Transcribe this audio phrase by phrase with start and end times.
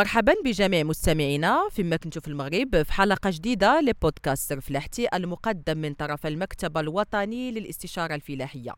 [0.00, 6.26] مرحبا بجميع مستمعينا فيما كنتوا في المغرب في حلقة جديدة لبودكاست فلاحتي المقدم من طرف
[6.26, 8.74] المكتب الوطني للاستشارة الفلاحية.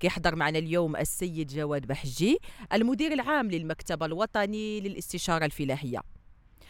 [0.00, 2.38] كيحضر معنا اليوم السيد جواد بحجي
[2.72, 6.00] المدير العام للمكتب الوطني للاستشارة الفلاحية.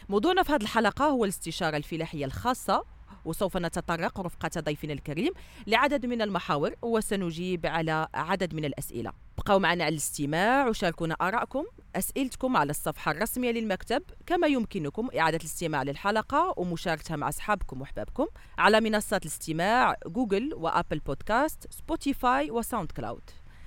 [0.09, 2.83] موضوعنا في هذه الحلقة هو الاستشارة الفلاحية الخاصة
[3.25, 5.33] وسوف نتطرق رفقة ضيفنا الكريم
[5.67, 9.11] لعدد من المحاور وسنجيب على عدد من الأسئلة.
[9.37, 11.63] ابقوا معنا على الاستماع وشاركونا آرائكم
[11.95, 18.27] أسئلتكم على الصفحة الرسمية للمكتب كما يمكنكم إعادة الاستماع للحلقة ومشاركتها مع أصحابكم وأحبابكم
[18.57, 23.21] على منصات الاستماع جوجل وأبل بودكاست سبوتيفاي وساوند كلاود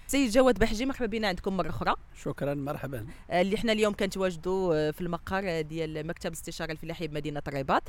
[0.07, 1.95] سيد جواد بحجي مرحبا بنا عندكم مرة أخرى.
[2.23, 3.07] شكرا مرحبا.
[3.31, 7.83] آه، اللي حنا اليوم كنتواجدوا آه، في المقر ديال مكتب الاستشارة الفلاحية بمدينة الرباط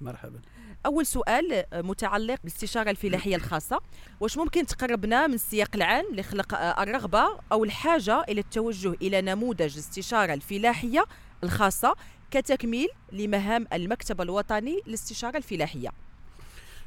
[0.00, 0.40] مرحبا.
[0.86, 3.80] أول سؤال آه، متعلق بالاستشاره الفلاحية الخاصة.
[4.20, 10.34] واش ممكن تقربنا من السياق العام لخلق الرغبة أو الحاجة إلى التوجه إلى نموذج الاستشاره
[10.34, 11.04] الفلاحية
[11.44, 11.94] الخاصة
[12.30, 15.88] كتكميل لمهام المكتب الوطني للاستشاره الفلاحية؟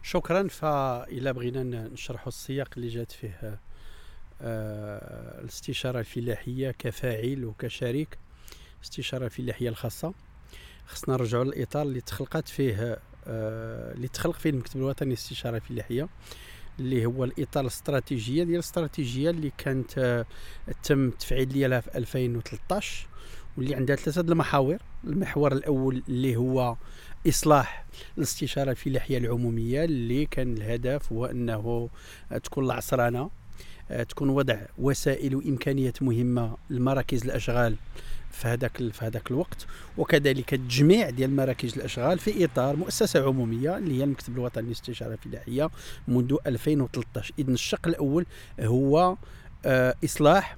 [0.03, 0.47] شكرا.
[0.47, 3.59] فإلا بغينا نشرحوا السياق اللي جات فيه
[4.41, 8.17] آه، الاستشارة الفلاحية كفاعل وكشريك
[8.79, 10.13] الاستشاره الفلاحية الخاصة.
[10.87, 16.07] خصنا نرجعوا للإطار اللي تخلقت فيه آه، اللي تخلق فيه المكتب الوطني للاستشارة الفلاحيه
[16.79, 20.25] اللي هو الإطار الاستراتيجية ديال الاستراتيجية اللي كانت آه،
[20.83, 23.07] تم التفعيل ديالها في 2013
[23.57, 24.77] واللي عندها ثلاثة المحاور.
[25.03, 26.75] المحور الأول اللي هو
[27.27, 27.85] إصلاح
[28.17, 31.89] الاستشارة الفلاحيه العمومية اللي كان الهدف هو أنه
[32.43, 33.29] تكون العصرانة
[33.91, 37.75] آه، تكون وضع وسائل وإمكانيات مهمة لمراكز الأشغال
[38.31, 39.65] في هذاك في هذاك الوقت.
[39.97, 45.69] وكذلك التجميع ديال مراكز الأشغال في إطار مؤسسة عمومية اللي هي المكتب الوطني للاستشارة الفلاحيه
[46.07, 48.25] منذ 2013 اذا الشق الأول
[48.59, 49.17] هو
[49.65, 50.57] آه، إصلاح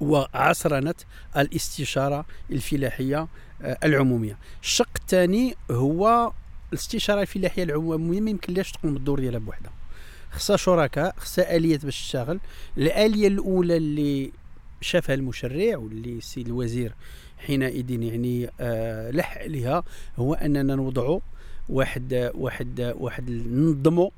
[0.00, 0.94] وعصرنة
[1.36, 3.28] الاستشارة الفلاحية
[3.62, 4.38] آه، العمومية.
[4.62, 6.32] الشق الثاني هو
[6.72, 9.72] الاستشارة الفلاحية العمومية ما يمكنلاش تقوم بالدور ديالها بوحدها.
[10.30, 12.40] خصها شركاء خصها آليات باش تشتغل.
[12.78, 14.32] الآلية الأولى اللي
[14.82, 16.94] شافها المشرع واللي السيد الوزير
[17.38, 19.82] حينئذ يعني آه لح عليها
[20.16, 21.20] هو أننا نوضعوا
[21.68, 24.10] واحد واحد واحد ننظموا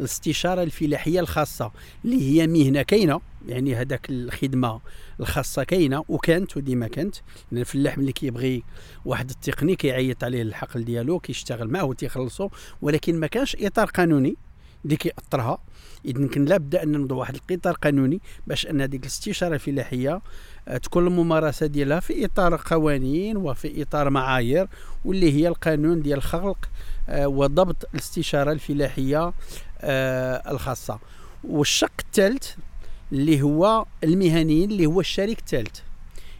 [0.00, 1.72] الاستشارة الفلاحية الخاصة
[2.04, 4.80] اللي هي مهنة كاينة يعني هذاك الخدمة
[5.20, 7.16] الخاصة كاينة وكانت وديما كانت.
[7.52, 8.62] لأن الفلاح ملي كيبغي
[9.04, 12.48] واحد التقني كيعيط عليه الحقل ديالو كيشتغل معاه وتيخلصو
[12.82, 14.36] ولكن ما كانش إطار قانوني.
[14.84, 15.58] اللي كيأطرها.
[16.04, 20.20] اذا كان لابد أن نوضع واحد القطار قانوني باش أن هذيك الاستشارة الفلاحيه
[20.68, 24.68] آه، تكون الممارسة ديالها في إطار قوانين وفي إطار معايير
[25.04, 26.68] واللي هي القانون ديال خلق
[27.08, 29.32] آه، وضبط الاستشارة الفلاحيه
[29.80, 30.98] آه، الخاصة.
[31.44, 32.50] والشق الثالث
[33.12, 35.80] اللي هو المهنيين اللي هو الشريك الثالث.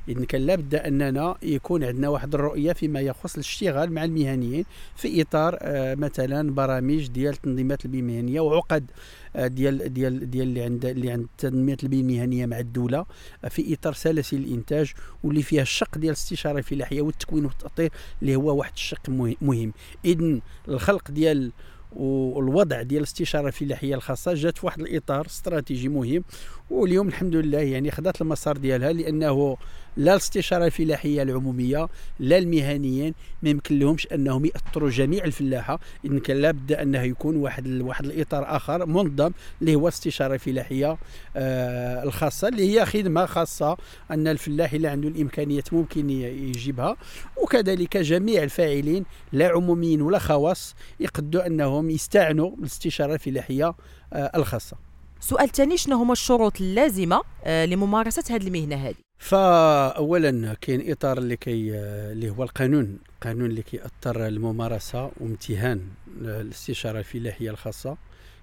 [0.09, 4.65] اذا كان لابد أننا يكون عندنا واحد الرؤية فيما يخص الاشتغال مع المهنيين
[4.97, 8.91] في إطار آه مثلا برامج ديال التنظيمات المهنية وعقد
[9.37, 13.06] آه ديال ديال ديال اللي عند اللي عند البيئيه المهنية مع الدولة
[13.44, 14.93] آه في إطار سلاسل الإنتاج
[15.25, 19.72] واللي فيها الشق ديال الاستشاره الفلاحيه والتكوين والتاطير اللي هو واحد الشق مهم.
[20.05, 21.53] اذا الخلق ديال
[21.93, 26.25] والوضع ديال الاستشاره الفلاحيه الخاصة جات في واحد الإطار استراتيجي مهم
[26.71, 29.56] واليوم الحمد لله يعني خدات المسار ديالها لأنه
[29.97, 35.81] لا الاستشارة الفلاحية العمومية لا المهنيين ما يمكن لهمش أنهم يأثروا جميع الفلاحة.
[36.05, 40.99] اذا كان لابد أنه يكون واحد واحد الإطار آخر منظم اللي هو الاستشاره الفلاحيه
[41.37, 43.77] آه الخاصة اللي هي خدمة خاصة
[44.11, 46.97] أن الفلاح اللي عنده الإمكانيات ممكن يجيبها.
[47.43, 53.75] وكذلك جميع الفاعلين لا عموميين ولا خواص يقدوا أنهم يستعنوا بالاستشارة الفلاحية
[54.12, 54.90] آه الخاصة.
[55.20, 61.36] سؤال ثاني شنو هما الشروط اللازمة آه لممارسة هذه المهنة هذه؟ فاولا كاين إطار اللي
[61.36, 61.75] كي
[62.12, 65.81] اللي هو القانون القانون اللي كيأثر الممارسة وامتهان
[66.20, 67.96] الاستشارة الفلاحية الخاصة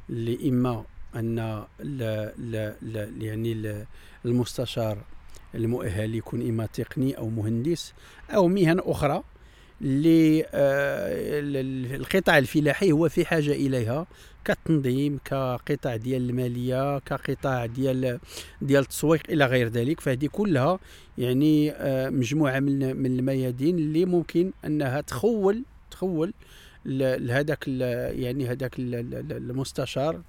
[0.10, 0.84] اللي إما
[1.16, 1.36] أن
[1.80, 3.86] لا لا لا يعني
[4.26, 4.98] المستشار
[5.56, 7.94] المؤهل يكون إما تقني أو مهندس
[8.30, 9.24] أو مهن أخرى.
[9.82, 10.46] اللي
[11.96, 14.08] القطاع الفلاحي هو في حاجة إليها
[14.46, 18.20] كتنظيم كقطاع ديال المالية كقطاع ديال
[18.62, 20.00] ديال التسويق إلى غير ذلك.
[20.00, 20.80] فهذه كلها
[21.18, 26.34] يعني آه، مجموعة من من الميادين اللي ممكن أنها تخول تخول
[26.86, 30.22] لهذاك يعني هذاك المستشار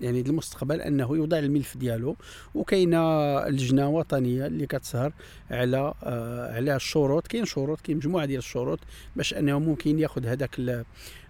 [0.00, 2.16] يعني المستقبل أنه يوضع الملف ديالو
[2.54, 5.12] وكاينة لجنة وطنية اللي كتسهر
[5.50, 7.26] على آه على الشروط.
[7.26, 8.78] كاين شروط كاين مجموعة ديال الشروط
[9.16, 10.60] باش أنه ممكن ياخذ هذاك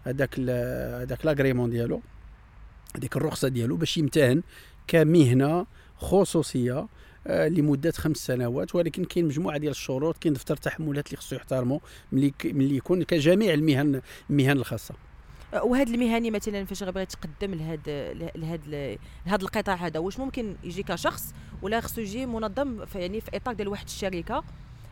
[0.04, 0.40] هذاك
[1.00, 2.00] هذاك لاغريمون ديالو
[2.96, 4.42] هذيك الرخصة ديالو باش يمتهن
[4.86, 5.66] كمهنة
[5.96, 6.86] خصوصية
[7.26, 8.74] آه، لمدة خمس سنوات.
[8.74, 11.78] ولكن كاين مجموعة ديال الشروط كاين دفتر تحملات اللي خصو يحترموا
[12.12, 14.00] ملي ملي يكون كجميع المهن
[14.30, 15.07] المهن الخاصة.
[15.54, 21.34] وهذا المهني مثلا فاش غيبغي يتقدم لهذا لهذا لهذا القطاع هذا واش ممكن يجي كشخص
[21.62, 24.44] ولا خصو يجي منظم في يعني في إطار ديال واحد الشركة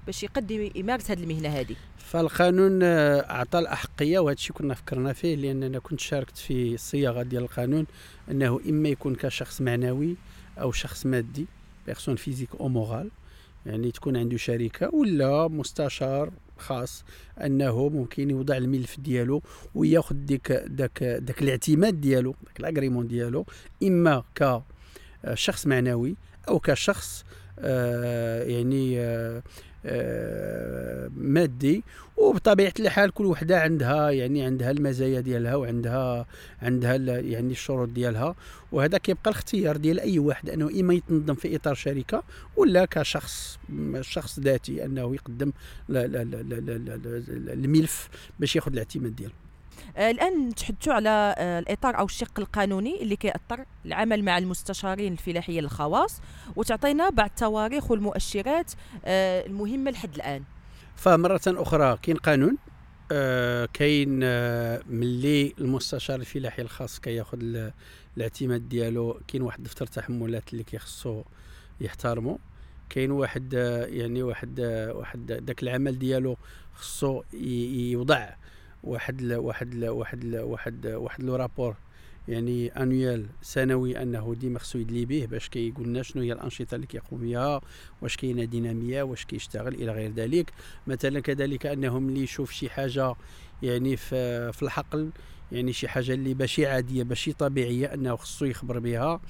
[0.07, 5.37] باش يقدم يمارس هذه المهنة هذه فالقانون آه، أعطى الأحقية وهذا الشيء كنا فكرنا فيه
[5.37, 7.87] لأن أنا كنت شاركت في الصياغه ديال القانون
[8.31, 10.17] أنه إما يكون كشخص معنوي
[10.61, 11.47] أو شخص مادي
[11.87, 13.11] personne physique أو morale
[13.67, 17.05] يعني تكون عنده شركة ولا مستشار خاص
[17.45, 19.43] أنه ممكن يوضع الملف ديالو
[19.75, 23.47] ويأخذ ديك داك داك الاعتماد ديالو داك ال agrément ديالو
[23.83, 26.17] إما كشخص معنوي
[26.49, 27.25] أو كشخص
[27.59, 29.43] آه يعني آه آه،
[31.17, 31.85] مادي
[32.17, 36.27] وبطبيعة الحال كل وحدة عندها يعني عندها المزايا ديالها وعندها
[36.63, 38.35] عندها يعني الشروط ديالها.
[38.73, 42.23] وهذا كيبقى الاختيار ديال أي واحد أنه إما يتنظم في إطار شركة
[42.57, 43.59] ولا كشخص
[44.01, 45.53] شخص ذاتي أنه يقدم
[47.51, 48.09] الملف
[48.41, 49.33] باش ياخذ الاعتماد ديالو.
[49.33, 49.46] آه،
[49.99, 56.21] الآن نتحدثوا على آه، الإطار أو الشق القانوني اللي كيأثر العمل مع المستشارين الفلاحيين الخواص
[56.57, 58.73] وتعطينا بعض التواريخ والمؤشرات
[59.05, 60.43] آه، المهمة لحد الآن.
[60.97, 62.57] فمرة أخرى كاين قانون
[63.13, 67.39] آه كاين آه ملي المستشار الفلاحي الخاص كياخذ
[68.17, 71.23] الاعتماد ديالو كاين واحد دفتر تحملات اللي كيخصو
[71.81, 72.39] يحترمه
[72.91, 73.53] كاين واحد
[73.89, 74.61] يعني واحد
[74.95, 76.37] واحد داك العمل ديالو
[76.75, 78.29] خصو يوضع
[78.83, 81.77] واحد ل واحد ل واحد ل واحد واحد لو رابور
[82.29, 86.87] يعني انويال سنوي أنه ديما خصو يدلي به باش كيقول لنا شنو هي الأنشطة اللي
[86.87, 87.61] كيقوم بها
[88.03, 90.53] واش كاينة دينامية واش كيشتغل إلى غير ذلك.
[90.87, 93.15] مثلا كذلك انه ملي يشوف شي حاجة
[93.63, 95.11] يعني في في الحقل
[95.53, 99.21] يعني شي حاجة اللي ماشي عاديه ماشي طبيعية أنه خصو يخبر بها.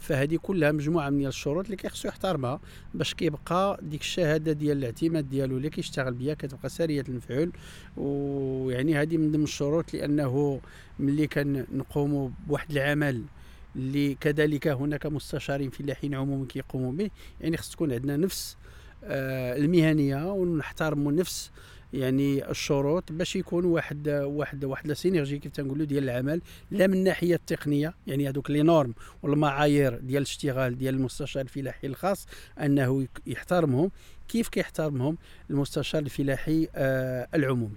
[0.00, 2.60] فهذه كلها مجموعة من الشروط اللي كيخصو يحترمها
[2.94, 7.52] باش كيبقى ديك الشهادة ديال الاعتماد ديالو اللي كيشتغل بها كتبقى ساريه المفعول.
[7.96, 10.60] ويعني هذه من ضمن الشروط لأنه
[10.98, 13.22] ملي كنقوموا بواحد العمل
[13.76, 17.10] اللي كذلك هناك مستشارين فلاحين عموما كيقوموا به
[17.40, 18.56] يعني خص تكون عندنا نفس
[19.04, 21.50] آه، المهنية ونحترموا نفس
[21.92, 26.40] يعني الشروط باش يكون واحد واحد واحد la synergie كيف تنقولوا ديال العمل
[26.70, 27.94] لا من الناحية التقنية.
[28.06, 32.26] يعني هذوك les normes والمعايير ديال الاشتغال ديال المستشار الفلاحي الخاص
[32.60, 33.90] أنه يحترمهم.
[34.28, 35.18] كيف كيحترمهم؟
[35.50, 37.76] المستشار الفلاحي آه العمومي.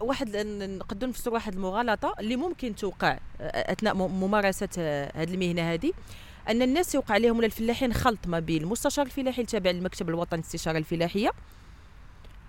[0.00, 5.92] واحد نقدر نفسر واحد المغالطة اللي ممكن توقع آه، أثناء ممارسة آه، هذه المهنة هذه
[6.48, 10.78] أن الناس يوقع عليهم ولا الفلاحين خلط ما بين المستشار الفلاحي التابع للمكتب الوطني للاستشارة
[10.78, 11.30] الفلاحية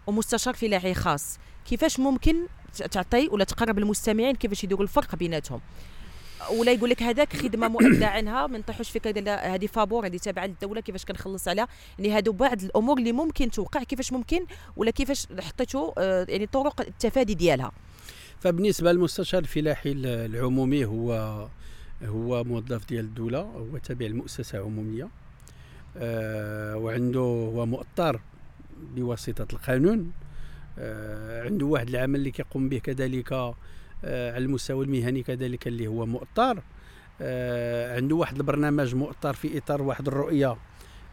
[0.09, 1.37] ومستشار فلاحي خاص.
[1.65, 2.35] كيفاش ممكن
[2.91, 5.61] تعطي ولا تقرب المستمعين كيفاش يديروا الفرق بيناتهم؟
[6.51, 10.81] ولا يقول لك هذاك خدمة مؤدى عنها ما نطيحوش فيك هذه فابور هذه تابعة للدولة
[10.81, 11.67] كيفاش كنخلص عليها
[11.99, 14.45] يعني هادو بعض الأمور اللي ممكن توقع كيفاش ممكن
[14.77, 17.71] ولا كيفاش حطيتوا آه، يعني طرق التفادي ديالها.
[18.39, 21.13] فبالنسبة للمستشار الفلاحي العمومي هو
[22.03, 25.09] هو موظف ديال الدولة هو تابع لمؤسسة عمومية.
[25.97, 28.19] آه وعنده هو مؤطر
[28.95, 30.11] بواسطة القانون
[30.79, 33.55] آه، عنده واحد العمل اللي كيقوم به كذلك آه،
[34.03, 36.63] على المستوى المهني كذلك اللي هو مؤطر.
[37.21, 40.57] آه، عنده واحد البرنامج مؤطر في إطار واحد الرؤية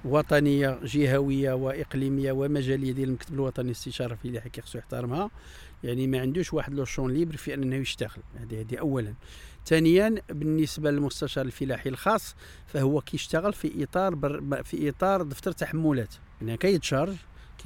[0.04, 5.30] وطنية جهوية وإقليمية ومجالية ديال المكتب الوطني للاستشارة الفلاحي كيخصو يحترمها.
[5.84, 8.22] يعني ما عندوش واحد لو شون ليبر في أنه يشتغل.
[8.36, 9.14] هذه هذه اولا.
[9.66, 12.36] ثانيا بالنسبة للمستشار الفلاحي الخاص
[12.66, 16.14] فهو كيشتغل في إطار بر في إطار دفتر تحملات.
[16.40, 17.16] يعني كيتشارج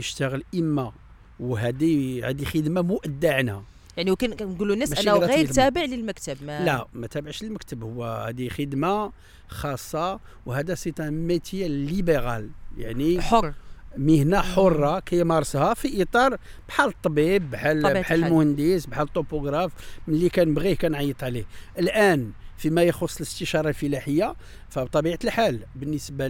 [0.01, 0.93] كيشتغل إما
[1.41, 3.63] وهذه هذه خدمة مؤدى عنها
[3.97, 5.85] يعني وكان كنقولوا الناس أنه غير تابع.
[5.85, 7.83] للمكتب ما لا ما تابعش للمكتب.
[7.83, 9.13] هو هذه خدمة
[9.49, 13.53] خاصة وهذا c'est un métier libéral يعني حر.
[13.97, 16.37] مهنة حرة كيمارسها في إطار
[16.69, 19.73] بحال الطبيب بحال بحال المهندس بحال ال topographe
[20.09, 21.45] ملي كنبغيه كنعيط عليه.
[21.79, 24.35] الآن فيما يخص الاستشارة الفلاحية.
[24.69, 26.29] فبطبيعة الحال بالنسبة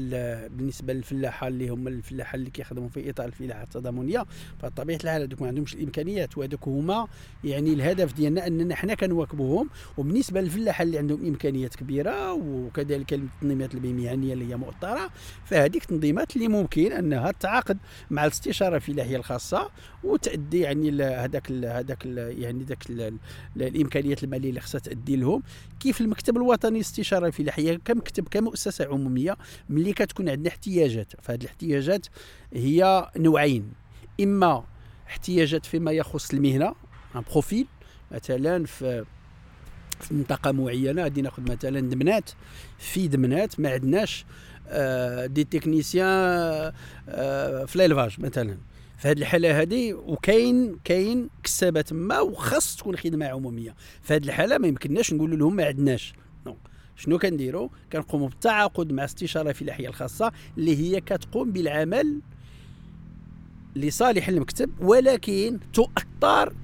[0.49, 4.27] بالنسبة للفلاحة اللي هم الفلاحة اللي كيخدموا في إطار الفلاحة التضامنية
[4.59, 7.07] فبطبيعة الحال هذوك ما عندهمش الإمكانيات وهذوك هما
[7.45, 9.71] يعني الهدف ديالنا أننا حنا كنواكبوهم.
[9.99, 15.11] وبالنسبة للفلاحة اللي عندهم إمكانيات كبيرة وكذلك التنظيمات المهنيه اللي هي مؤطرة
[15.45, 17.79] فهذيك التنظيمات اللي ممكن أنها تعاقد
[18.11, 19.71] مع الاستشارة الفلاحية الخاصة
[20.05, 23.13] وتأدي يعني هذاك هذاك يعني ذاك
[23.57, 25.43] الإمكانيات المالية اللي خصها تأدي لهم.
[25.81, 29.37] كيف المكتب الوطني للاستشاره الفلاحيه كمكتب كمؤسسة عمومية
[29.69, 31.13] ملي كتكون عندنا احتياجات.
[31.23, 32.07] فهذه الاحتياجات
[32.53, 33.73] هي نوعين.
[34.21, 34.65] إما
[35.09, 36.75] احتياجات فيما يخص المهنة
[37.17, 37.67] ان بروفيل
[38.11, 39.05] مثلا في
[40.01, 42.31] في منطقة معينة غادي ناخذ مثلا دمنات.
[42.79, 44.25] في دمنات ما عندناش
[44.69, 46.73] آه دي تكنيسيان
[47.09, 48.59] آه في ليلفاج مثلا.
[49.01, 53.75] في هذه الحالة هذه وكاين كاين كسابه تما وخاص تكون خدمة عمومية.
[54.03, 56.15] في هذه الحالة ما يمكنناش نقولوا لهم ما عندناش.
[56.97, 62.21] شنو كنديروا؟ كنقوموا بالتعاقد مع استشارة فلاحيه الخاصة اللي هي كتقوم بالعمل
[63.77, 66.55] لصالح المكتب ولكن تؤطر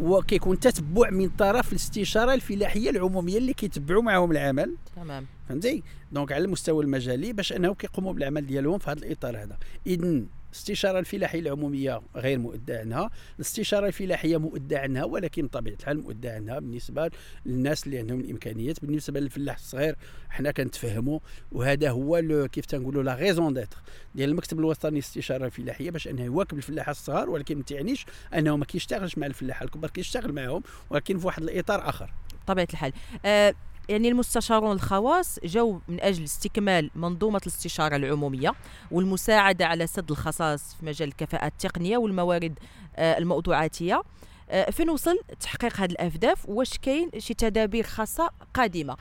[0.00, 4.76] وكيكون تتبع من طرف الاستشارة الفلاحيه العمومية اللي كيتبعوا معهم العمل.
[4.96, 5.26] تمام.
[5.48, 9.58] فهمتي؟ Donc على المستوى المجالي باش انه كيقوموا بالعمل ديالهم في هذا الإطار هذا.
[9.86, 10.22] اذا
[10.54, 13.10] الاستشاره الفلاحية العمومية غير مؤدى عنها.
[13.36, 17.10] الاستشارة الفلاحية مؤدى عنها ولكن بطبيعه الحال مؤدى عنها بالنسبة
[17.46, 18.84] للناس اللي عندهم الإمكانيات.
[18.84, 19.96] بالنسبة للفلاح الصغير
[20.30, 21.18] حنا كنتفهموا
[21.52, 23.76] وهذا هو كيف تنقولوا la raison d'être
[24.14, 28.64] ديال المكتب الوطني للاستشارة الفلاحية باش أنه يواكب الفلاحه الصغار ولكن ما تعنيش أنه ما
[28.64, 32.10] كيشتغلش مع الفلاحه الكبار كيشتغل معهم ولكن في واحد الإطار آخر.
[32.44, 32.92] بطبيعه الحال.
[33.24, 33.54] أه
[33.88, 38.52] يعني المستشارون الخواص جو من أجل استكمال منظومة الاستشارة العمومية
[38.90, 42.58] والمساعدة على سد الخصائص في مجال الكفاءة التقنية والموارد
[42.96, 44.02] آه، الموضوعاتية.
[44.50, 48.96] آه، فين وصل تحقيق هذه الأهداف واش كاين شي تدابير خاصة قادمة؟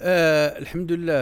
[0.00, 1.14] آه الحمد لله.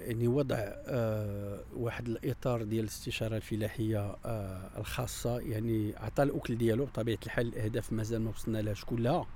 [0.00, 7.18] يعني وضع آه واحد الإطار ديال الاستشارة الفلاحية آه الخاصة يعني عطى الأكل ديالو بطبيعة
[7.26, 9.26] الحال الأهداف مازال ما وصلنا لهاش كلها.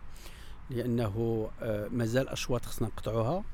[0.70, 3.44] لأنه آه، مازال أشواط خصنا نقطعوها.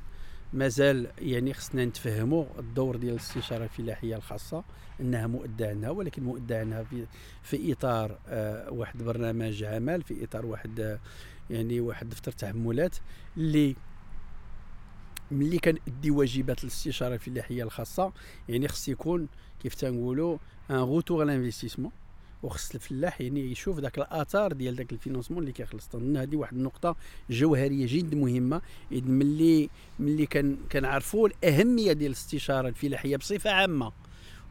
[0.52, 4.64] مازال يعني خصنا نتفهموا الدور ديال الاستشارة الفلاحيه الخاصة
[5.00, 7.06] إنها مؤدى عنها ولكن مؤدى عنها في
[7.42, 10.98] في إطار آه، واحد برنامج عمل في إطار واحد آه،
[11.50, 12.96] يعني واحد دفتر تحملات
[13.36, 13.76] اللي
[15.30, 18.12] ملي كنأدي واجبات الاستشارة الفلاحيه الخاصة.
[18.48, 19.28] يعني خص يكون
[19.62, 20.38] كيف تنقولوا
[20.70, 21.92] un retour l'investissement
[22.42, 25.88] وخص الفلاح يعني يشوف ذاك الآثار ديال ذاك الفينونسمون اللي كيخلص.
[25.88, 26.96] تظن هذه واحد النقطة
[27.30, 33.92] جوهرية جد مهمة إذ ملي ملي كان كنعرفوا الأهمية ديال الاستشارة الفلاحية بصفة عامة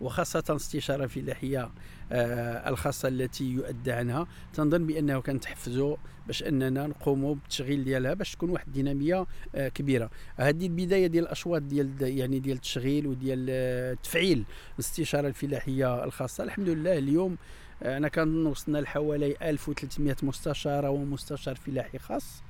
[0.01, 1.72] وخاصة الاستشارة الفلاحية
[2.12, 5.96] آه الخاصة التي يؤدى عنها تنظن بأنه كنتحفزوا
[6.27, 9.25] باش أننا نقوموا بالتشغيل ديالها باش تكون واحد الدينامية
[9.56, 10.10] آه كبيرة.
[10.38, 16.44] هذه البداية ديال الأشواط ديال يعني ديال التشغيل وديال آه تفعيل الاستشارة الفلاحية الخاصة.
[16.44, 17.38] الحمد لله اليوم
[17.86, 22.43] أنا كان وصلنا لحوالي 1300 مستشار ومستشار فلاحي خاص.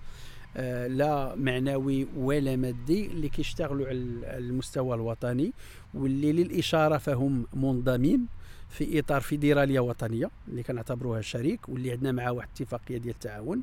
[0.57, 3.97] آه، لا معنوي ولا مادي اللي كيشتغلوا على
[4.37, 5.53] المستوى الوطني
[5.93, 8.27] واللي للإشارة فهم منضمين
[8.69, 13.61] في إطار فيدرالية وطنية اللي كنعتبروها شريك واللي عندنا معها واحد الاتفاقيه ديال التعاون.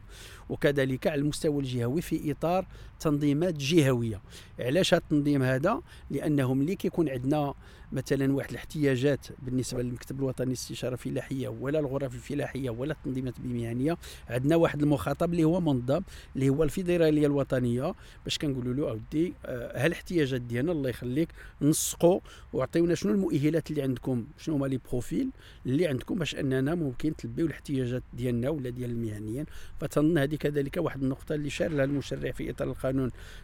[0.49, 2.67] وكذلك على المستوى الجهوي في إطار
[3.05, 4.21] تنظيمات جهوية.
[4.61, 5.81] علاش هذا التنظيم هذا؟
[6.11, 7.55] لأنه ملي كيكون عندنا
[7.93, 13.97] مثلا واحد الاحتياجات بالنسبة للمكتب الوطني للاستشارة الفلاحية ولا الغرف الفلاحية ولا التنظيمات المهنيه
[14.29, 16.01] عندنا واحد المخاطب اللي هو منظم
[16.37, 17.95] اللي هو الفيدرالية الوطنية.
[18.25, 21.29] باش كنقولوا له أودي آه، الاحتياجات ديالنا الله يخليك
[21.63, 22.21] نسقوا
[22.53, 25.31] وعطيونا شنو المؤهلات اللي عندكم شنو هما لي بروفيل
[25.67, 29.47] اللي عندكم باش أننا ممكن تلبيو الاحتياجات ديالنا ولا ديال المهنيين.
[29.81, 32.94] فتظن هذه كذلك واحد النقطة اللي شار لها المشرع في إطار القانون.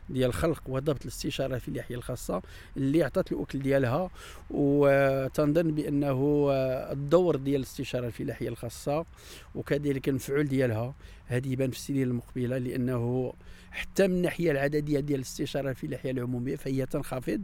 [0.08, 2.42] ديال الخلق وضبط الاستشارة الفلاحيه الخاصة
[2.76, 4.10] اللي عطات الاكل ديالها
[4.50, 6.48] وتنظن بأنه
[6.92, 9.04] الدور ديال الاستشارة الفلاحيه الخاصة
[9.54, 10.94] وكذلك المفعول ديالها
[11.26, 13.32] هذه يبان في السنين المقبلة لأنه
[13.70, 17.42] حتى من الناحية العددية ديال الاستشارة الفلاحيه العمومية فهي تنخفض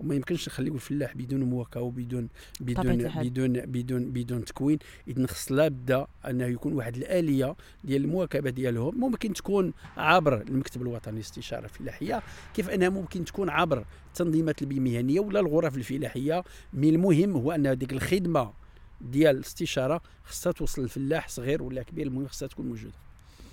[0.00, 2.28] وما يمكنش نخليو الفلاح بدون مواكبه وبدون
[2.60, 4.78] بدون بدون بدون بدون تكوين.
[5.08, 11.14] اذا خص لابد انه يكون واحد الآلية ديال المواكبة ديالهم ممكن تكون عبر المكتب الوطني
[11.14, 12.22] للاستشارة الفلاحيه
[12.54, 16.44] كيف أنها ممكن تكون عبر التنظيمات المهنية ولا الغرف الفلاحية.
[16.72, 18.52] من المهم هو أن هذيك الخدمة
[19.00, 23.05] ديال الاستشارة خصها توصل للفلاح صغير ولا كبير المهم خصها تكون موجودة.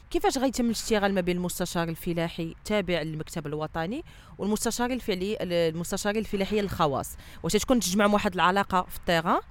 [0.10, 4.04] كيفاش غيتم الاشتغال ما بين المستشار الفلاحي تابع للمكتب الوطني
[4.38, 9.42] والمستشار الفعلي المستشار الفلاحي الخواص؟ واش تكون تجمعهم واحد العلاقة في التيغان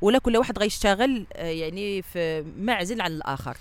[0.00, 3.56] ولا كل واحد غيشتغل آه، يعني في معزل عن الآخر؟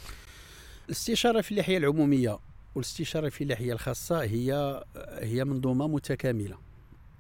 [0.86, 2.40] الاستشارة الفلاحية العمومية
[2.76, 4.84] والاستشارة الفلاحية الخاصة هي
[5.20, 6.58] هي منظومة متكاملة.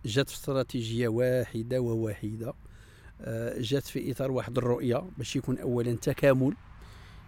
[0.05, 2.53] جات في استراتيجية واحدة وواحدة
[3.21, 6.53] آه، جات في إطار واحد الرؤية باش يكون اولا تكامل.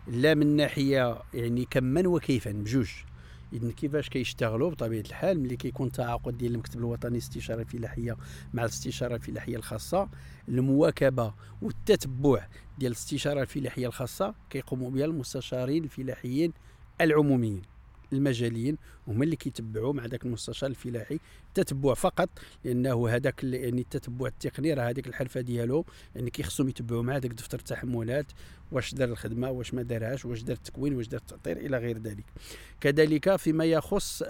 [0.08, 2.90] لا من ناحية يعني كما وكيفا بجوج.
[3.54, 8.18] اذا كيفاش كيشتغلوا بطبيعة الحال ملي كيكون تعاقد ديال المكتب الوطني للاستشاره الفلاحيه
[8.54, 10.10] مع الاستشارة الفلاحيه الخاصة
[10.48, 16.54] المواكبة والتتبع ديال الاستشارة الفلاحيه الخاصة كيقوموا بها المستشارين الفلاحيين
[17.02, 17.62] العموميين.
[18.14, 21.20] المجاليين هما اللي كيتبعوا مع ذاك المستشار الفلاحي.
[21.54, 22.30] تتبع فقط
[22.66, 25.86] لأنه هذاك يعني التتبع التقني راه هذيك الحرفة ديالو
[26.16, 28.26] يعني كيخصهم يتبعوا معاه ذاك دفتر التحملات
[28.72, 32.26] واش دار الخدمة واش ما دارهاش واش دار التكوين واش دار التأطير إلى غير ذلك.
[32.82, 34.24] كذلك فيما يخص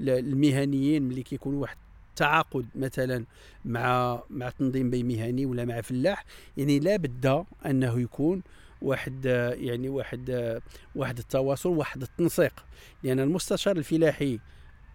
[0.00, 1.76] المهنيين ملي كيكون واحد
[2.16, 3.24] تعاقد مثلا
[3.64, 6.24] مع مع تنظيم بي مهني ولا مع فلاح
[6.56, 8.42] يعني لا بد أنه يكون
[8.82, 9.24] واحد
[9.58, 10.60] يعني واحد
[10.94, 12.64] واحد التواصل واحد التنسيق.
[13.02, 14.38] لأن المستشار الفلاحي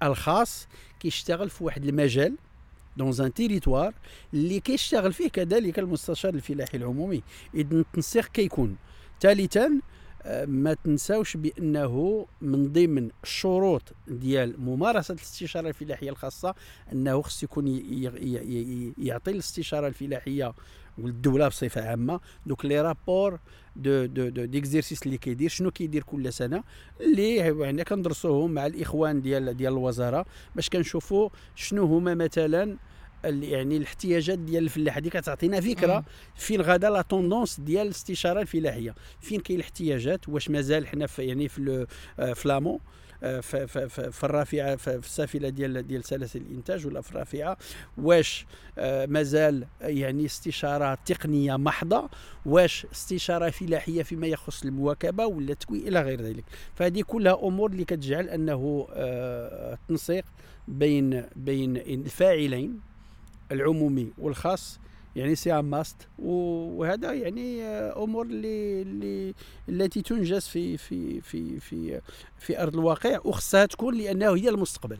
[0.04, 0.68] الخاص
[1.00, 2.36] كيشتغل في واحد المجال
[2.98, 3.94] دون ان تيريتوار
[4.34, 7.24] اللي كيشتغل فيه كذلك المستشار الفلاحي العمومي.
[7.54, 8.76] اذا التنسيق كيكون.
[9.22, 9.82] ثالثا
[10.46, 16.56] ما تنساوش بأنه من ضمن الشروط ديال ممارسة الاستشارة الفلاحية الخاصة
[16.92, 17.68] أنه خص يكون
[18.98, 20.54] يعطي الاستشارة الفلاحية
[20.98, 22.20] والدولة بصفة عامة.
[22.46, 23.40] Donc les rapports
[23.76, 26.64] de de de d'exercice اللي كيدير شنو كيدير كل سنة
[27.02, 30.26] اللي يعني كندرسوهم مع الإخوان ديال ديال الوزارة
[30.56, 32.78] باش كنشوفوا شنو هما مثلا
[33.30, 34.98] يعني الاحتياجات ديال الفلاح.
[34.98, 36.04] هذه كتعطينا فكرة
[36.36, 38.96] فين غادا لا توندونس ديال الاستشارة الفلاحية.
[39.22, 41.88] فين كاين الاحتياجات؟ واش مازال حنا في يعني في
[42.36, 42.80] فلامو
[43.22, 47.58] في الرافعة في السافلة ديال ديال سلاسل الإنتاج ولا في الرافعة.
[47.98, 48.46] واش
[48.78, 52.10] آه، مازال يعني استشارة تقنية محضة.
[52.46, 56.44] واش استشارة فلاحية فيما يخص المواكبة ولا التكوين إلى غير ذلك.
[56.76, 62.80] فهذه كلها أمور اللي كتجعل أنه التنسيق آه، بين بين الفاعلين
[63.52, 64.80] العمومي والخاص
[65.16, 66.08] يعني c'est must.
[66.20, 69.34] وهذا يعني أمور اللي اللي
[69.70, 72.02] التي تنجز في في في في
[72.40, 74.98] في أرض الواقع وخصها تكون لأنه هي المستقبل.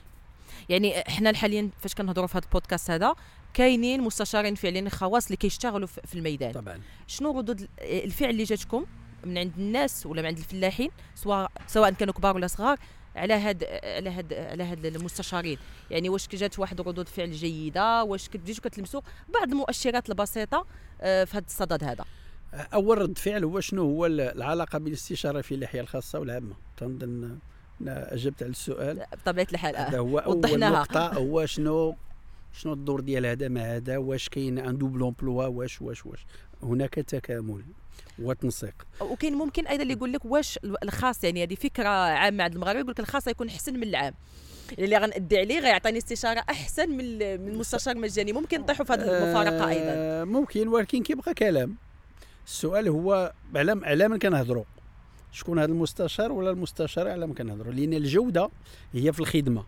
[0.70, 3.16] يعني إحنا حاليا فاش كنهضروا في هذا البودكاست هذا
[3.54, 6.52] كاينين مستشارين فعليا خواص اللي كيشتغلوا في الميدان.
[6.52, 6.82] طبعا.
[7.08, 8.86] شنو ردود الفعل اللي جاتكم
[9.26, 12.80] من عند الناس ولا من عند الفلاحين سواء سواء كانوا كبار ولا صغار
[13.16, 15.58] على هاد على هاد على هاد المستشارين.
[15.92, 19.02] يعني واش جات واحد ردود فعل جيدة واش بديتوا كتلمسوا
[19.34, 20.66] بعض المؤشرات البسيطة
[21.02, 22.06] آه، في هذا الصدد هذا.
[22.74, 26.56] أول رد فعل هو شنو؟ هو العلاقة بين الاستشارة في اللحية الخاصة والعامة.
[26.78, 27.38] تنظن
[27.88, 29.06] أجبت على السؤال.
[29.14, 31.14] بطبيعة الحال هذا هو أول نقطة.
[31.14, 31.96] هو شنو؟
[32.54, 36.26] شنو الدور ديال هذا مع هذا؟ واش كاين ان دوبل امبلوا واش واش واش؟
[36.64, 37.64] هناك تكامل.
[38.20, 38.74] وتنسيق.
[39.02, 42.92] وكاين ممكن أيضا اللي يقول لك واش الخاص يعني هذه فكرة عامة عند المغاربة يقول
[42.92, 44.14] لك الخاص يكون أحسن من العام.
[44.80, 49.70] اللي غنأدي عليه غيعطيني استشارة أحسن من من مستشار مجاني ممكن نطيحوا في هذه المفارقة
[49.70, 49.92] أيضا.
[49.96, 51.76] آه، ممكن ولكن كيبقى كلام.
[52.46, 54.64] السؤال هو على على من كنهضروا؟
[55.32, 58.50] شكون هذا المستشار ولا المستشار على من كنهضروا؟ لأن الجودة
[58.94, 59.64] هي في الخدمة.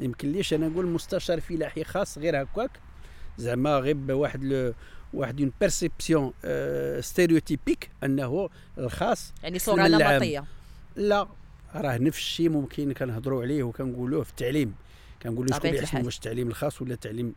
[0.00, 2.70] يمكن ليش أنا نقول مستشار فلاحي خاص غير هكاك.
[3.38, 4.74] زعما غير بواحد
[5.14, 6.32] واحد une perception
[7.00, 10.44] stéréotypique أنه الخاص يعني صورة نمطيه
[10.96, 11.28] لا
[11.74, 14.74] راه نفس الشيء ممكن كنهضروا عليه وكنقولوه في التعليم.
[15.22, 17.34] كنقولوا شكون اللي احسن واش التعليم الخاص ولا التعليم؟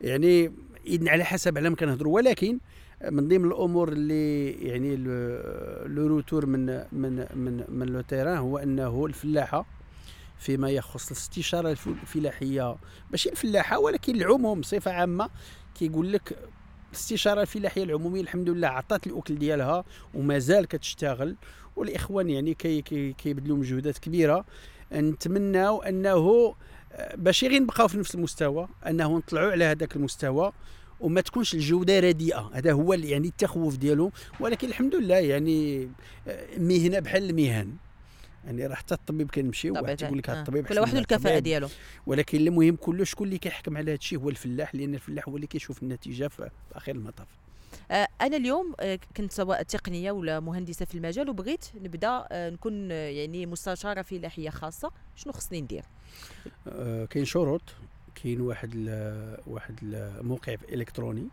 [0.00, 0.52] يعني
[0.86, 2.14] إذن على حسب على ما كنهضروا.
[2.14, 2.58] ولكن
[3.10, 4.96] من ضمن الأمور اللي يعني
[5.86, 9.66] لو روتور من من من من لو تيران هو أنه الفلاحة
[10.38, 12.76] فيما يخص الاستشارة الفلاحية.
[13.10, 15.30] ماشي الفلاحة ولكن العموم بصفة عامة
[15.74, 16.38] كيقول لك
[16.94, 21.36] الاستشاره الفلاحيه العمومية الحمد لله عطات الاكل ديالها ومازال كتشتغل.
[21.76, 24.44] والإخوان يعني كي كي كيبذلوا مجهودات كبيرة.
[24.92, 26.54] نتمناو أنه
[26.92, 30.52] آه، باش غير نبقاو في نفس المستوى أنه نطلعوا على هذاك المستوى
[31.00, 32.50] وما تكونش الجودة رديئة.
[32.54, 35.88] هذا هو يعني التخوف ديالهم ولكن الحمد لله يعني
[36.28, 37.76] آه، مهنة بحال المهن.
[38.46, 41.68] يعني راه حتى الطبيب كنمشي واحد تقول لك هذا الطبيب كل واحد الكفاءة ديالو.
[42.06, 45.46] ولكن المهم كله شكون اللي كيحكم على هذا الشيء هو الفلاح لأن الفلاح هو اللي
[45.46, 47.28] كيشوف النتيجة في آخر المطاف.
[47.90, 52.90] آه، أنا اليوم آه، كنت سواء تقنية ولا مهندسة في المجال وبغيت نبدأ آه، نكون
[52.90, 54.90] يعني مستشارة فلاحيه خاصة.
[55.16, 55.84] شنو خصني ندير؟
[57.10, 57.62] كاين شروط
[58.14, 58.88] كاين واحد
[59.46, 61.28] واحد الموقع إلكتروني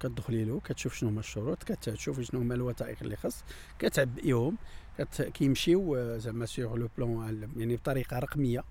[0.00, 3.44] كتدخلي له كتشوف شنو هما الشروط كتشوف شنو هما الوثائق اللي خص
[3.78, 4.56] كتعبئيهم
[5.34, 8.64] كيمشيو زعما سيغ لو بلون يعني بطريقة رقمية.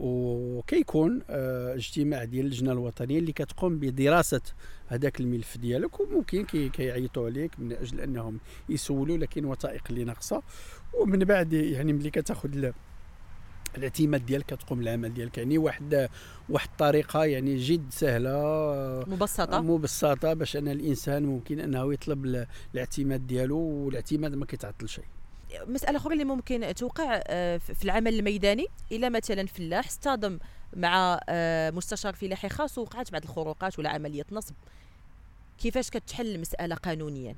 [0.00, 4.40] وكيكون آه، اجتماع ديال اللجنة الوطنية اللي كتقوم بدراسة
[4.86, 10.42] هذاك الملف ديالك وممكن كيعيطوا عليك من أجل أنهم يسولوا لكن وثائق اللي ناقصة.
[10.94, 12.70] ومن بعد يعني ملي كتاخذ
[13.76, 15.38] الاعتماد ديالك كتقوم العمل ديالك.
[15.38, 16.08] يعني واحد
[16.48, 19.60] واحد الطريقة يعني جد سهلة مبسطة.
[19.60, 25.04] مبسطة باش أن الإنسان ممكن أنه يطلب الاعتماد ديالو والاعتماد ما كيتعطل شيء.
[25.66, 28.66] مسألة أخرى اللي ممكن توقع آه، في العمل الميداني.
[28.92, 30.38] الا مثلا فلاح اصطدم
[30.76, 34.54] مع آه، مستشار فلاحي خاص ووقعت بعض الخروقات ولا عملية نصب.
[35.58, 37.36] كيفاش كتحل المسألة قانونيا؟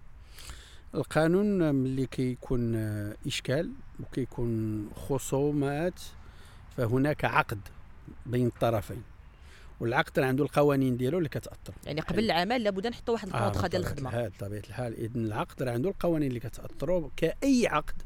[0.94, 3.70] القانون ملي كيكون آه، إشكال
[4.01, 6.01] وكيكون خصومات
[6.77, 7.61] فهناك عقد
[8.27, 9.03] بين الطرفين.
[9.83, 11.75] والعقد عنده القوانين ديالو اللي كتأثر.
[11.87, 14.99] يعني قبل العمل لابد نحطوا واحد الكونطرا ديال بطبيعة الخدمه الحال بطبيعة الحال.
[14.99, 18.03] اذا العقد راه عنده القوانين اللي كتاثروا كأي عقد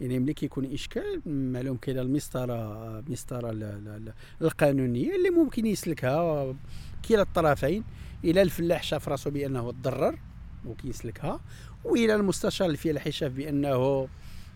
[0.00, 6.54] يعني ملي كيكون إشكال معلوم كاينة المسطرة مسطرة ال- ال- ال- القانونية اللي ممكن يسلكها
[7.08, 7.84] كلا الطرفين
[8.24, 10.18] إلى الفلاح شاف راسو بأنه تضرر
[10.64, 11.40] ممكن يسلكها
[11.84, 14.08] وإلى المستشار الفلاحي شاف بأنه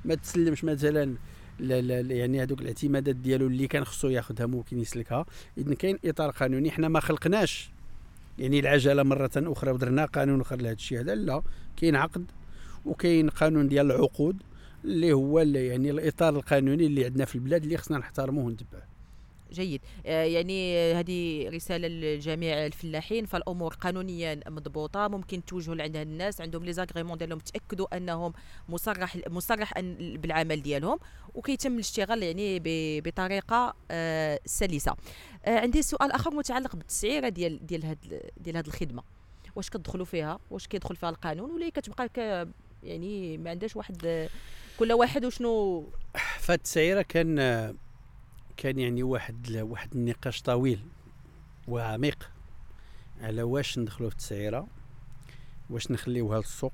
[0.04, 1.14] ما تسلمش مثلا
[1.60, 5.26] لا لا يعني هذوك الاعتمادات ديالو اللي كان خصو ياخذها ممكن يسلكها.
[5.58, 6.70] اذا كاين إطار قانوني.
[6.70, 7.70] حنا ما خلقناش
[8.38, 11.42] يعني العجله مرة أخرى ودرنا قانون آخر لهذا الشيء هذا لا.
[11.76, 12.24] كاين عقد
[12.84, 14.36] وكاين قانون ديال العقود
[14.84, 18.89] اللي هو اللي يعني الإطار القانوني اللي عندنا في البلاد اللي خصنا نحترموه ونتبعوه.
[19.52, 19.80] جيد.
[20.06, 26.64] آه، يعني هذه رسالة لجميع الفلاحين فالأمور قانونيا مضبوطة ممكن توجهوا لعند هاد الناس عندهم
[26.64, 28.32] لي زاغريمون ديالهم تأكدوا أنهم
[28.68, 30.98] مصرح مصرح أن بالعمل ديالهم
[31.34, 32.60] وكيتم الاشتغال يعني
[33.00, 34.96] بطريقة آه، سلسة.
[35.44, 39.02] آه، عندي سؤال آخر متعلق بالتسعيرة ديال ديال هاد ديال هاد الخدمة.
[39.56, 42.48] واش كتدخلوا فيها؟ واش كيدخل فيها القانون؟ ولا كتبقى
[42.82, 44.28] يعني ما عندهاش واحد
[44.78, 45.84] كل واحد وشنو؟
[46.38, 47.38] فهاد التسعيرة كان
[48.60, 50.80] كان يعني واحد واحد النقاش طويل
[51.68, 52.30] وعميق.
[53.20, 54.66] على واش ندخلوا في التسعيرة؟
[55.70, 56.72] واش نخليوها للسوق.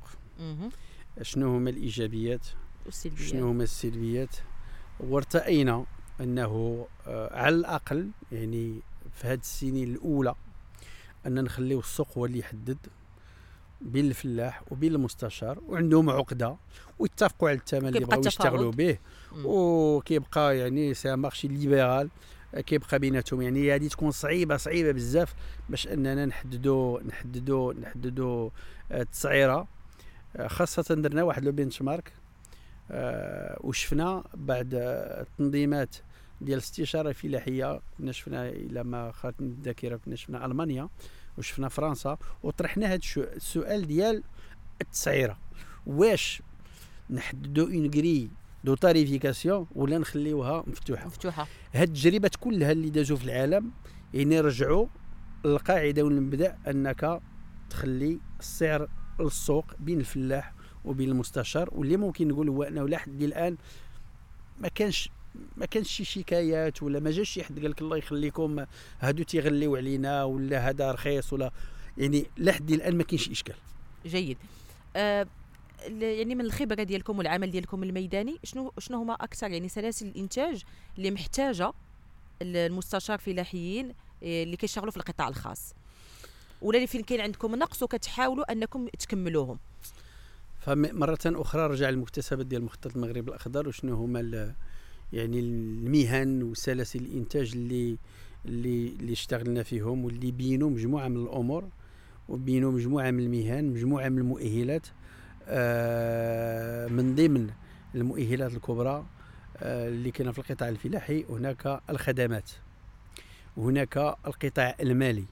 [1.22, 2.46] شنو هما الإيجابيات؟
[2.86, 4.36] والسلبيه شنو هما السلبيات؟
[5.00, 5.84] وارتأينا
[6.20, 8.80] أنه آه، على الأقل يعني
[9.12, 10.34] في هذه السنين الأولى
[11.26, 12.78] أن نخليو السوق هو اللي يحدد.
[13.86, 16.56] بين الفلاح وبين المستشار وعندهم عقدة
[16.98, 18.72] ويتفقوا على الثمن اللي بغاو يشتغلوا.
[18.72, 18.98] به.
[19.44, 22.10] وكيبقى يعني c'est marché libéral
[22.66, 23.42] كيبقى بيناتهم.
[23.42, 25.34] يعني هذه تكون صعيبة صعيبة بزاف
[25.68, 28.50] باش أننا نحددوا نحددوا نحددوا
[28.92, 29.68] آه، التسعيره
[30.36, 32.12] آه، خاصة درنا واحد le benchmark
[32.90, 35.96] آه، وشفنا بعد التنظيمات
[36.40, 37.80] ديال الاستشارة الفلاحية.
[37.98, 40.88] كنا شفنا إلى ما خاطني الذاكرة كنا شفنا ألمانيا.
[41.38, 44.22] وشفنا فرنسا وطرحنا هذا السؤال ديال
[44.80, 45.38] التسعيرة.
[45.86, 46.42] واش
[47.10, 48.30] نحددوا une grille
[48.64, 51.46] de tarification ولا نخليوها مفتوحة؟ مفتوحة.
[51.74, 53.70] هاد التجربات كلها اللي دازوا في العالم
[54.14, 54.86] يعني رجعوا
[55.44, 57.20] للقاعدة والمبدأ أنك
[57.70, 58.88] تخلي السعر
[59.20, 63.56] للسوق بين الفلاح وبين المستشار واللي ممكن نقول هو أنه لحد الآن
[64.58, 65.10] ما كانش
[65.56, 68.64] ما كانش شي شكايات ولا ما جاش شي حد قال لك الله يخليكم
[69.00, 71.50] هادو تيغليو علينا ولا هذا رخيص ولا
[71.98, 73.54] يعني لحد الآن ما كاينش إشكال.
[74.06, 74.38] جيد.
[74.96, 75.26] آه
[75.86, 80.62] ال- يعني من الخبرة ديالكم والعمل ديالكم الميداني شنو شنو هما أكثر يعني سلاسل الإنتاج
[80.98, 81.72] اللي محتاجة
[82.42, 83.88] ال- المستشار فلاحيين
[84.22, 85.74] آه، اللي كيشتغلوا في القطاع الخاص؟
[86.62, 89.58] ولا اللي فين كاين عندكم نقص وكتحاولوا أنكم تكملوهم؟
[90.60, 94.54] فمرة أخرى رجع المكتسبات ديال مخطط المغرب الأخضر وشنو هما
[95.12, 97.98] يعني المهن وسلاسل الإنتاج اللي
[98.46, 101.68] اللي اللي اشتغلنا فيهم واللي بينوا مجموعة من الأمور
[102.28, 104.86] وبينوا مجموعة من المهن مجموعة من المؤهلات
[105.48, 107.50] آه، من ضمن
[107.94, 109.06] المؤهلات الكبرى
[109.56, 112.50] آه، اللي كاينة في القطاع الفلاحي هناك الخدمات
[113.56, 115.24] هناك القطاع المالي.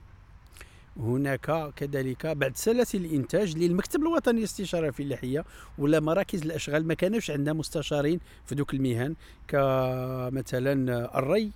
[0.97, 5.45] هناك كذلك بعد سلاسل الإنتاج للمكتب الوطني للاستشارة الفلاحيه
[5.79, 6.87] ولا مراكز الأشغال.
[6.87, 9.15] ما كانوش عندنا مستشارين في دوك المهن
[9.49, 10.73] كمثلا
[11.19, 11.53] الري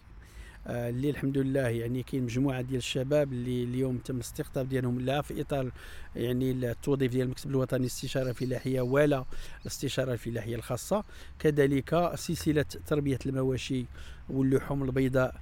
[0.66, 5.22] آه، اللي الحمد لله يعني كاين مجموعة ديال الشباب اللي اليوم تم الاستقطاب ديالهم لا
[5.22, 5.70] في إطار
[6.16, 9.24] يعني التوظيف ديال المكتب الوطني للاستشارة الفلاحيه ولا
[9.62, 11.04] الاستشارة الفلاحيه الخاصة.
[11.38, 13.86] كذلك سلسلة تربية المواشي
[14.28, 15.34] واللحوم البيضاء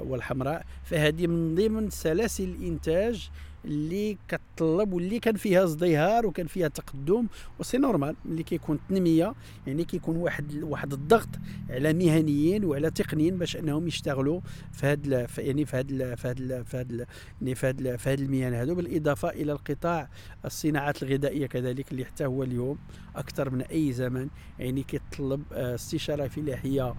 [0.00, 0.64] والحمراء.
[0.84, 3.30] فهذه من ضمن سلاسل الإنتاج
[3.64, 7.26] اللي كتطلب واللي كان فيها ازدهار وكان فيها تقدم.
[7.58, 9.34] و c'est normal ملي كيكون التنميه
[9.66, 11.28] يعني كيكون واحد واحد الضغط
[11.70, 14.40] على مهنيين وعلى تقنيين باش أنهم يشتغلوا
[14.72, 17.06] في هاد يعني في هاد في هاد في هاد
[17.42, 18.74] يعني في هاد في هاد المهن هادو.
[18.74, 20.08] بالإضافة إلى القطاع
[20.44, 22.78] الصناعات الغذائية كذلك اللي حتى هو اليوم
[23.16, 24.28] أكثر من أي زمن
[24.58, 26.94] يعني كيتطلب آه، استشارة فلاحية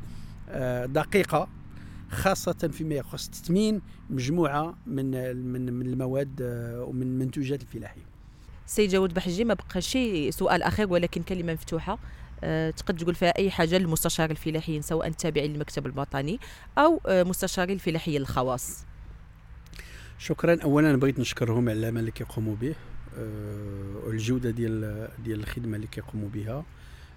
[0.50, 1.48] آه، دقيقة.
[2.12, 8.06] خاصة فيما يخص تثمين مجموعة من من من المواد آه، ومن منتوجات الفلاحية.
[8.66, 12.00] سي جواد بحجي ما بقى شي سؤال اخير ولكن كلمة مفتوحة.
[12.44, 16.40] أه تقد تقول فيها أي حاجة للمستشار الفلاحيين سواء التابعين للمكتب الوطني
[16.78, 18.86] أو أه مستشاري الفلاحيين الخواص
[20.18, 20.62] شكرا.
[20.64, 22.76] اولا بغيت نشكرهم على العمل اللي كيقوموا به
[23.18, 26.66] آه، والجودة ديال ديال الخدمة اللي كيقوموا بها.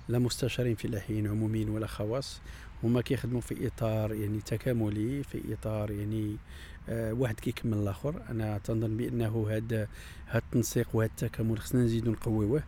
[0.09, 2.41] لا مستشارين فلاحيين عموميين ولا خواص.
[2.85, 6.37] هما كيخدموا في إطار يعني تكاملي في إطار يعني
[6.89, 8.23] آه واحد كيكمل الآخر.
[8.31, 9.89] أنا تنظن بأنه هذا
[10.35, 12.63] التنسيق وهذا التكامل خصنا نزيدو نقويوه.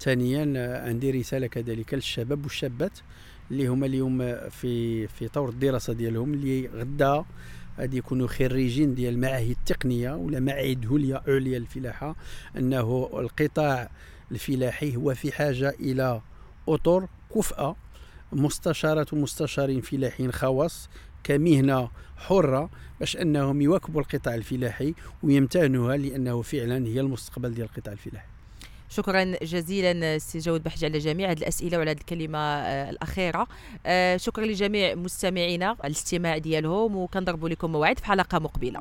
[0.00, 2.98] ثانيا آه عندي رسالة كذلك للشباب والشابات
[3.50, 4.18] اللي هما اليوم
[4.50, 7.24] في في طور الدراسة ديالهم اللي غدا
[7.78, 12.16] غادي يكونوا خريجين ديال المعاهد التقنية ولا معاهد عليا عليا الفلاحة.
[12.56, 13.90] أنه القطاع
[14.32, 16.20] الفلاحي هو في حاجة إلى
[16.68, 17.76] أطر كفأة.
[18.32, 20.88] مستشارات ومستشارين فلاحيين خواص
[21.24, 28.26] كمهنة حرة باش أنهم يواكبوا القطاع الفلاحي ويمتهنوها لأنه فعلا هي المستقبل ديال القطاع الفلاحي.
[28.88, 33.46] شكرا جزيلا سي جود بحج على جميع هذه الأسئلة وعلى هذه الكلمة آه، الأخيرة.
[33.86, 38.80] آه، شكرا لجميع مستمعينا على الاستماع ديالهم وكنضربوا لكم موعد في حلقة مقبلة.